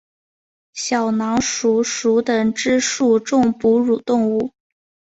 [0.73, 4.51] 小囊鼠属等之数种哺乳动物。